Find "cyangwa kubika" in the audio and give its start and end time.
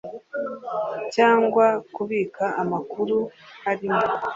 1.15-2.45